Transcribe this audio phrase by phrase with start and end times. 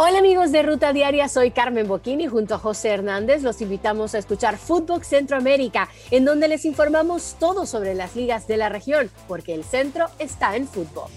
[0.00, 3.42] Hola amigos de Ruta Diaria, soy Carmen Boquini junto a José Hernández.
[3.42, 8.58] Los invitamos a escuchar Fútbol Centroamérica, en donde les informamos todo sobre las ligas de
[8.58, 11.10] la región, porque el centro está en fútbol.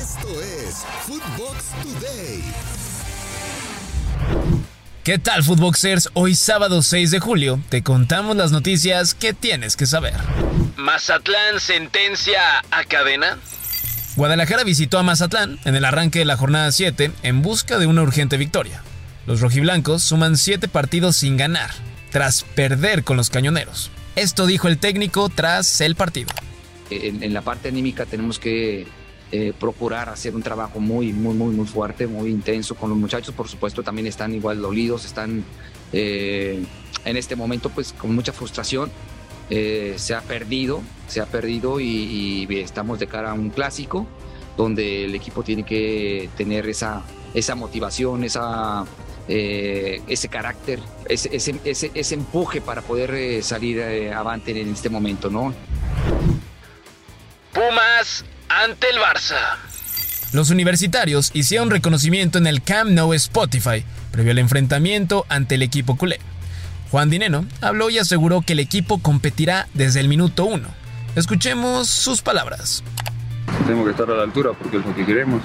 [0.00, 2.44] Esto es Footbox Today.
[5.02, 6.10] ¿Qué tal, Footboxers?
[6.14, 10.14] Hoy sábado 6 de julio te contamos las noticias que tienes que saber.
[10.76, 13.40] Mazatlán sentencia a cadena.
[14.16, 18.02] Guadalajara visitó a Mazatlán en el arranque de la jornada 7 en busca de una
[18.02, 18.82] urgente victoria.
[19.26, 21.68] Los rojiblancos suman 7 partidos sin ganar,
[22.10, 23.90] tras perder con los cañoneros.
[24.14, 26.30] Esto dijo el técnico tras el partido.
[26.88, 28.86] En, la parte anímica tenemos que
[29.32, 33.34] eh, procurar hacer un trabajo muy, muy, muy, muy fuerte, muy intenso con los muchachos.
[33.34, 35.44] Por supuesto, también están igual dolidos, están
[35.92, 36.64] eh,
[37.04, 38.90] en este momento pues con mucha frustración
[39.50, 44.06] eh, se ha perdido, se ha perdido y, estamos de cara a un clásico
[44.56, 47.02] donde el equipo tiene que tener esa,
[47.34, 48.84] esa motivación, esa,
[49.28, 55.28] eh, ese carácter, ese, ese, ese, empuje para poder eh, salir avante en este momento,
[55.30, 55.54] ¿no?
[57.52, 59.58] Pumas ante el Barça.
[60.32, 65.96] Los universitarios hicieron reconocimiento en el Camp Nou Spotify previo al enfrentamiento ante el equipo
[65.96, 66.18] culé.
[66.96, 70.68] Juan Dineno habló y aseguró que el equipo competirá desde el minuto uno.
[71.14, 72.82] Escuchemos sus palabras.
[73.66, 75.42] Tenemos que estar a la altura porque es lo que queremos.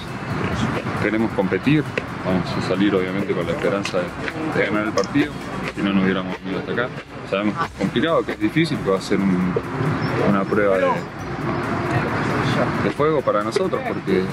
[1.03, 1.83] Queremos competir.
[2.25, 5.33] Vamos a salir obviamente con la esperanza de, ganar el partido.
[5.75, 6.87] Si no nos hubiéramos venido hasta acá.
[7.29, 10.85] Sabemos que es complicado, que es difícil, que va a ser una prueba de,
[12.85, 14.23] de fuego para nosotros porque,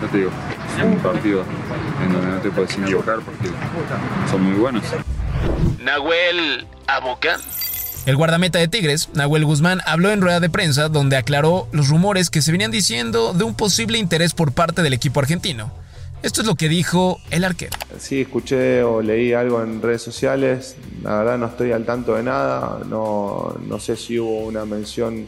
[0.00, 0.30] no te digo,
[0.78, 1.44] es un partido
[2.02, 3.50] en donde no te puedes equivocar porque
[4.30, 4.82] son muy buenos.
[5.82, 7.38] Nahuel Aboca.
[8.06, 12.28] El guardameta de Tigres, Nahuel Guzmán, habló en rueda de prensa donde aclaró los rumores
[12.28, 15.72] que se venían diciendo de un posible interés por parte del equipo argentino.
[16.22, 17.76] Esto es lo que dijo el arquero.
[17.98, 20.76] Sí, escuché o leí algo en redes sociales.
[21.02, 22.80] La verdad no estoy al tanto de nada.
[22.86, 25.26] No, no sé si hubo una mención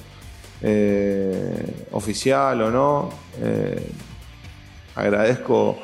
[0.63, 3.11] eh, oficial o no.
[3.43, 3.91] Eh,
[4.95, 5.79] agradezco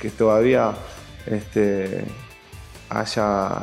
[0.00, 0.72] que todavía
[1.26, 2.04] este,
[2.90, 3.62] haya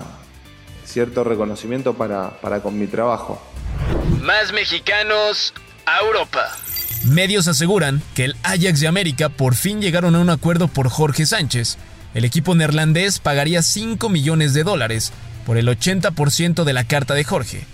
[0.86, 3.42] cierto reconocimiento para, para con mi trabajo.
[4.22, 5.54] Más mexicanos
[5.86, 6.48] a Europa.
[7.06, 11.26] Medios aseguran que el Ajax de América por fin llegaron a un acuerdo por Jorge
[11.26, 11.78] Sánchez.
[12.14, 15.12] El equipo neerlandés pagaría 5 millones de dólares
[15.46, 17.66] por el 80% de la carta de Jorge.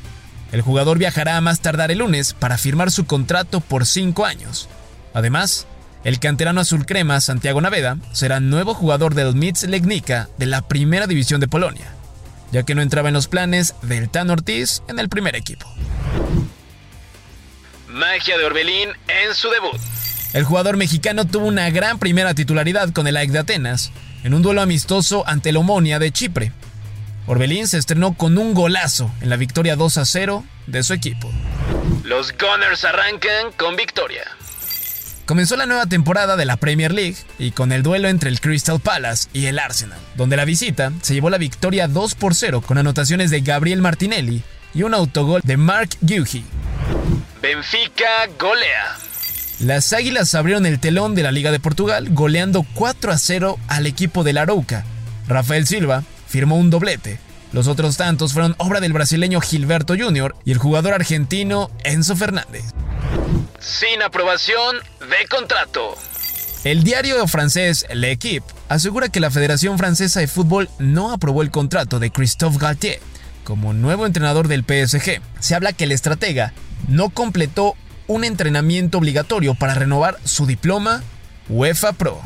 [0.52, 4.68] El jugador viajará a más tardar el lunes para firmar su contrato por 5 años.
[5.14, 5.66] Además,
[6.04, 11.06] el canterano azul crema Santiago Naveda será nuevo jugador del Mitz Legnica de la primera
[11.06, 11.94] división de Polonia,
[12.52, 15.68] ya que no entraba en los planes del Tan Ortiz en el primer equipo.
[17.88, 19.80] Magia de Orbelín en su debut.
[20.34, 23.92] El jugador mexicano tuvo una gran primera titularidad con el AEK de Atenas
[24.24, 26.52] en un duelo amistoso ante el Omonia de Chipre.
[27.28, 31.30] Orbelín se estrenó con un golazo en la victoria 2 a 0 de su equipo.
[32.04, 34.24] Los Gunners arrancan con victoria.
[35.32, 38.82] Comenzó la nueva temporada de la Premier League y con el duelo entre el Crystal
[38.82, 42.78] Palace y el Arsenal, donde la visita se llevó la victoria 2 por 0 con
[42.78, 44.44] anotaciones de Gabriel Martinelli
[44.74, 46.44] y un autogol de Mark Guhi.
[47.42, 48.98] Benfica golea.
[49.62, 53.88] Las Águilas abrieron el telón de la Liga de Portugal goleando 4 a 0 al
[53.88, 54.84] equipo de la Arouca.
[55.30, 57.20] Rafael Silva firmó un doblete.
[57.54, 60.36] Los otros tantos fueron obra del brasileño Gilberto Jr.
[60.44, 62.66] y el jugador argentino Enzo Fernández
[63.62, 65.98] sin aprobación de contrato.
[66.64, 72.00] El diario francés L'Equipe asegura que la Federación Francesa de Fútbol no aprobó el contrato
[72.00, 73.00] de Christophe Galtier
[73.44, 75.22] como nuevo entrenador del PSG.
[75.40, 76.54] Se habla que el estratega
[76.88, 77.76] no completó
[78.08, 81.04] un entrenamiento obligatorio para renovar su diploma
[81.50, 82.22] UEFA Pro.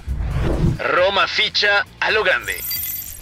[0.78, 2.56] Roma ficha a lo grande.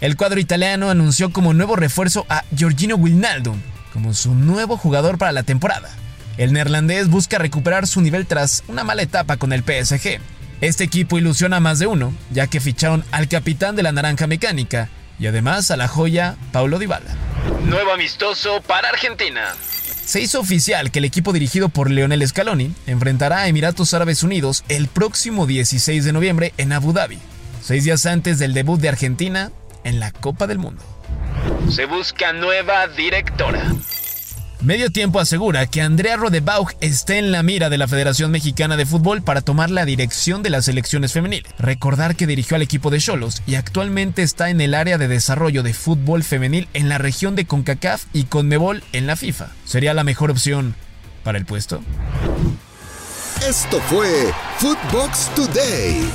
[0.02, 3.62] El cuadro italiano anunció como nuevo refuerzo a Giorgino Wijnaldum
[3.94, 5.96] como su nuevo jugador para la temporada.
[6.38, 10.20] El neerlandés busca recuperar su nivel tras una mala etapa con el PSG.
[10.62, 14.28] Este equipo ilusiona a más de uno, ya que ficharon al capitán de la Naranja
[14.28, 17.16] Mecánica y además a la joya Paulo Dybala.
[17.66, 19.54] Nuevo amistoso para Argentina.
[20.06, 24.64] Se hizo oficial que el equipo dirigido por Leonel Scaloni enfrentará a Emiratos Árabes Unidos
[24.70, 27.20] el próximo 16 de noviembre en Abu Dhabi,
[27.62, 29.52] seis días antes del debut de Argentina
[29.84, 30.84] en la Copa del Mundo.
[31.70, 33.72] Se busca nueva directora.
[34.64, 38.86] Medio Tiempo asegura que Andrea Rodebauch está en la mira de la Federación Mexicana de
[38.86, 41.52] Fútbol para tomar la dirección de las selecciones femeniles.
[41.60, 45.64] Recordar que dirigió al equipo de Cholos y actualmente está en el área de desarrollo
[45.64, 49.50] de fútbol femenil en la región de CONCACAF y CONMEBOL en la FIFA.
[49.66, 50.76] ¿Sería la mejor opción
[51.26, 51.82] para el puesto?
[53.46, 56.10] Esto fue Footbox Today.